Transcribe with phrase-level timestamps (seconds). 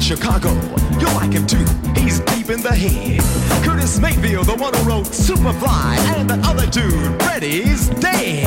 [0.00, 0.52] Chicago.
[1.00, 1.64] You'll like him too.
[1.94, 3.20] He's deep in the head.
[3.64, 8.46] Curtis Mayfield, the one who wrote Superfly, and the other dude, Freddie's dead.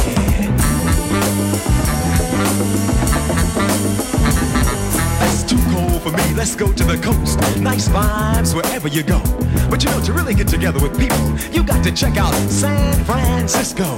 [5.20, 6.34] That's too cold for me.
[6.36, 7.40] Let's go to the coast.
[7.60, 9.22] Nice vibes wherever you go.
[9.70, 13.04] But you know, to really get together with people, you got to check out San
[13.04, 13.98] Francisco.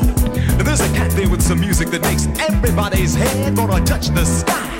[0.64, 4.71] There's a cat there with some music that makes everybody's head gonna touch the sky.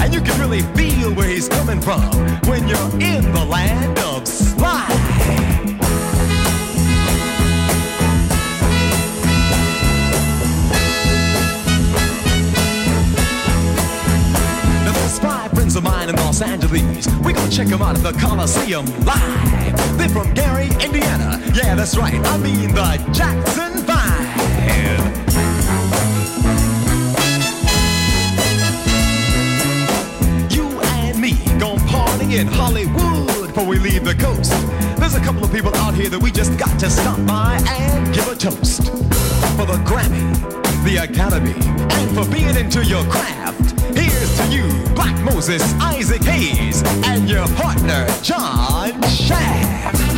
[0.00, 2.02] And you can really feel where he's coming from
[2.48, 4.94] when you're in the land of slide.
[15.54, 17.06] Friends of mine in Los Angeles.
[17.24, 19.98] We gonna check them out at the Coliseum live.
[19.98, 21.42] They're from Gary, Indiana.
[21.52, 22.14] Yeah, that's right.
[22.14, 25.17] I mean the Jackson Five.
[32.32, 34.52] In Hollywood before we leave the coast.
[34.98, 38.14] There's a couple of people out here that we just got to stop by and
[38.14, 38.84] give a toast.
[39.56, 40.34] For the Grammy,
[40.84, 43.80] the Academy, and for being into your craft.
[43.96, 50.17] Here's to you, Black Moses, Isaac Hayes, and your partner, John Shaft.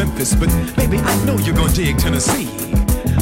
[0.00, 2.46] Memphis, but baby, I know you're gonna dig Tennessee.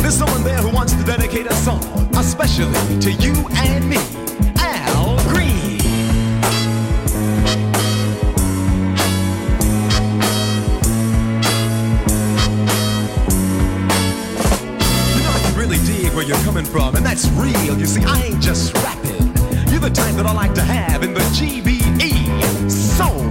[0.00, 1.82] There's someone there who wants to dedicate a song,
[2.16, 3.96] especially to you and me,
[4.58, 5.80] Al Green.
[15.16, 17.76] You know I can really dig where you're coming from, and that's real.
[17.76, 19.26] You see, I ain't just rapping.
[19.72, 22.70] You're the type that I like to have in the GBE.
[22.70, 23.28] Soul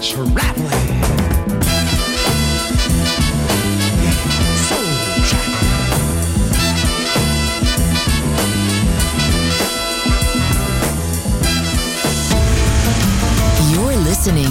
[0.00, 0.83] traveling.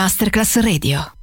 [0.00, 1.19] Masterclass Radio.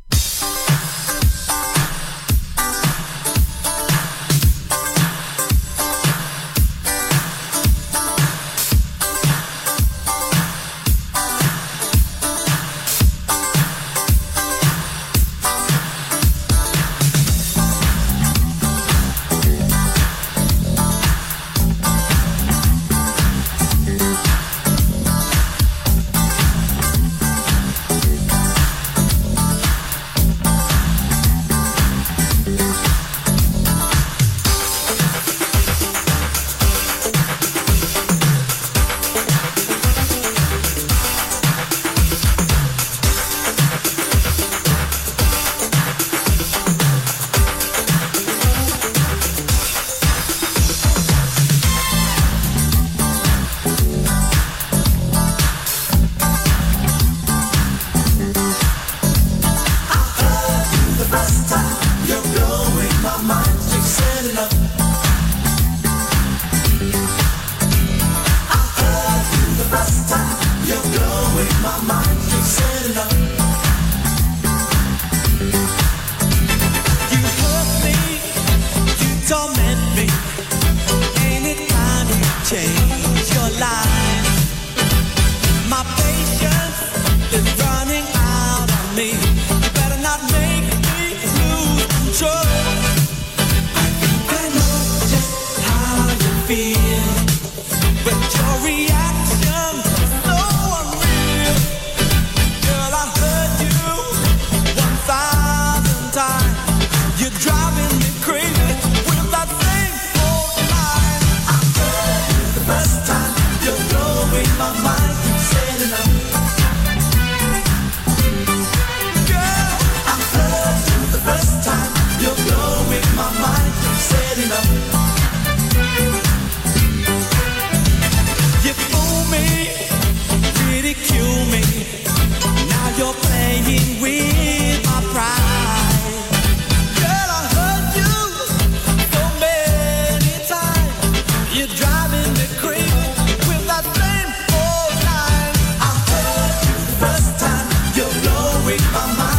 [148.78, 149.37] Play that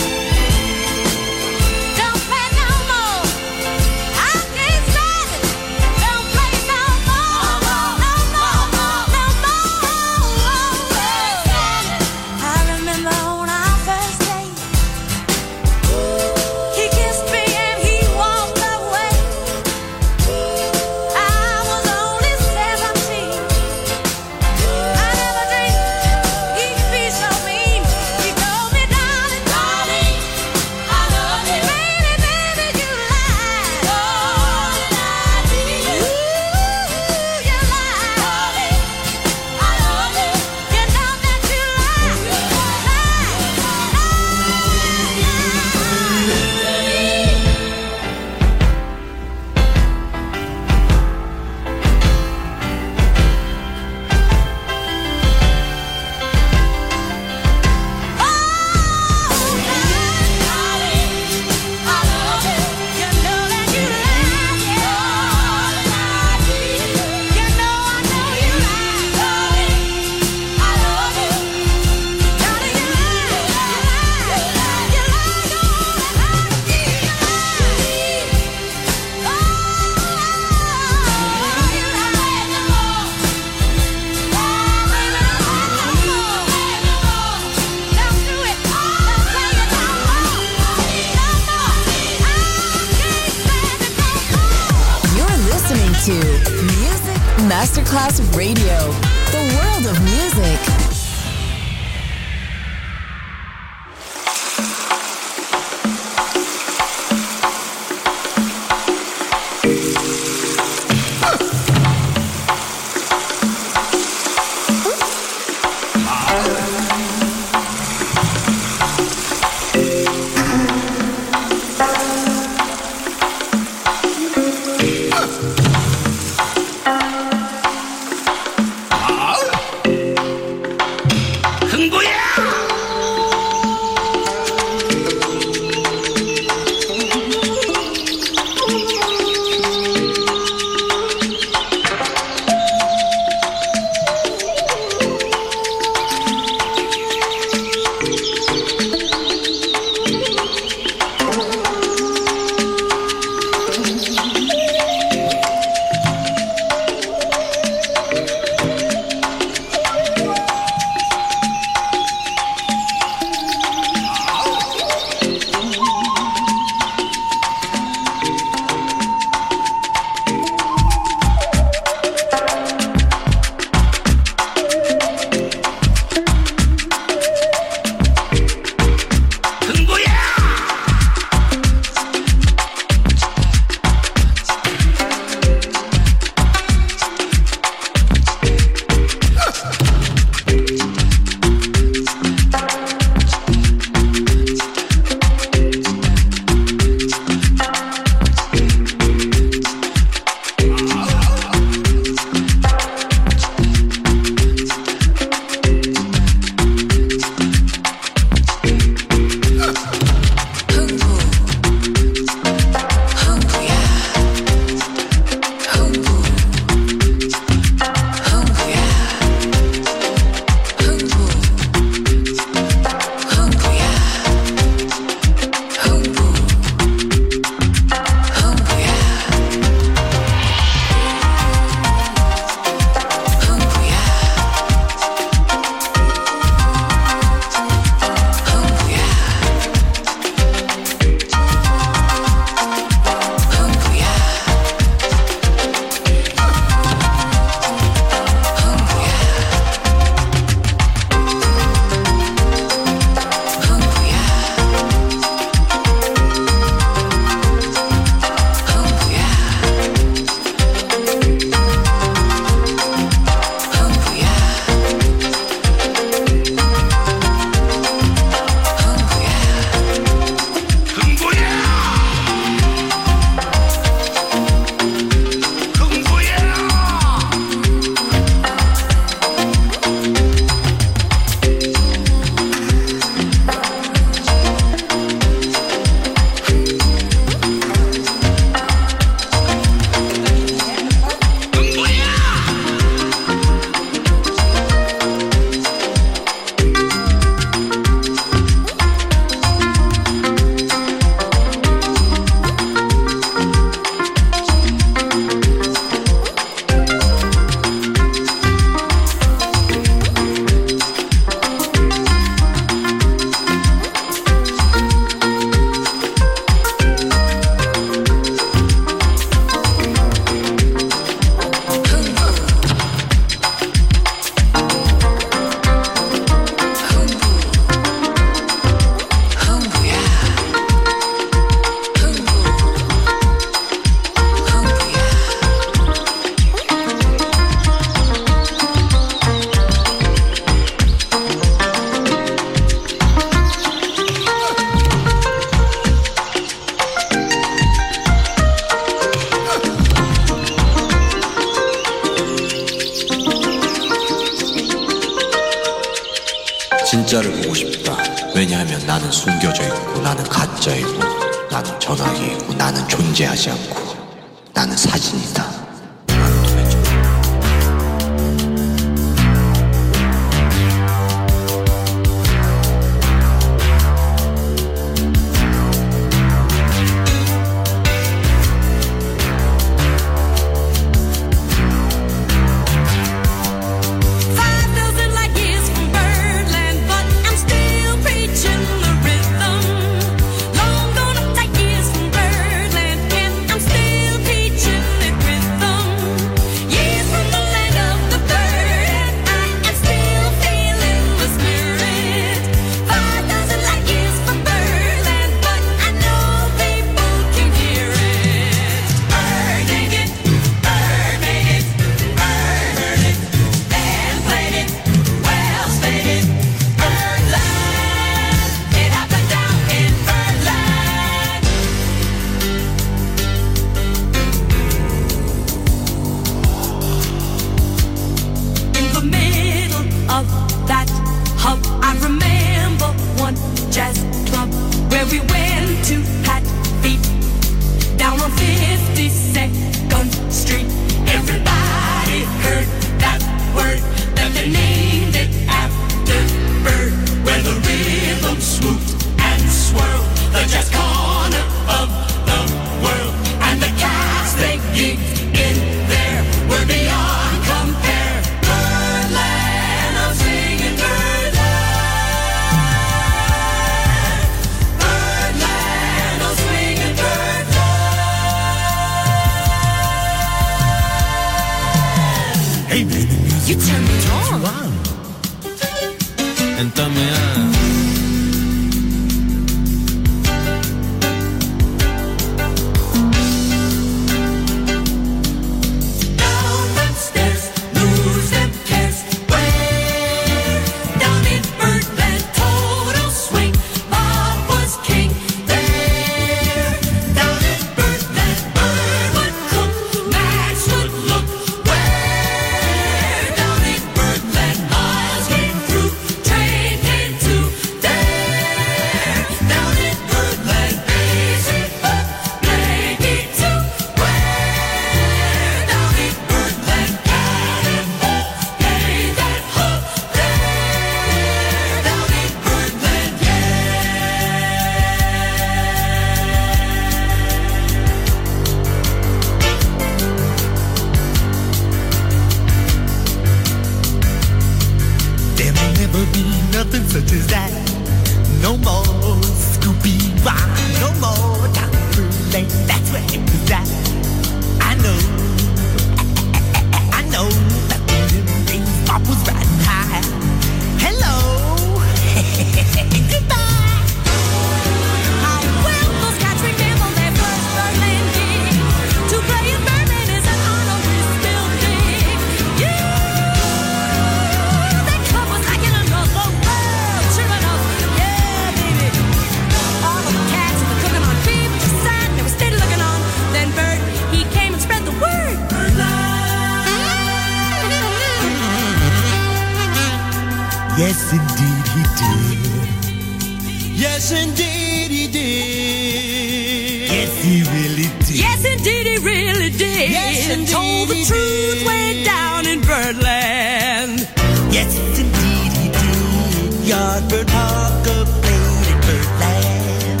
[596.66, 600.00] Yardbird Parker played at Birdland.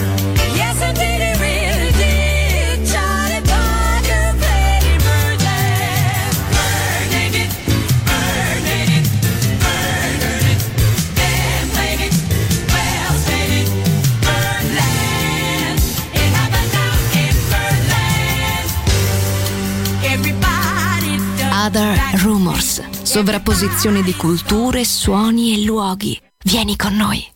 [0.58, 2.84] Yes, indeed he really did.
[2.90, 6.34] Johnny Parker played in Birdland.
[6.50, 7.54] Bird named
[8.02, 9.08] bird named
[9.62, 10.60] bird earned it.
[11.14, 12.14] Then played it,
[12.74, 13.68] Wells played it.
[16.34, 18.68] Happened out in Birdland.
[20.02, 26.20] Everybody does Other Rumors sovrapposizione di culture, suoni e luoghi.
[26.46, 27.35] Vieni con noi.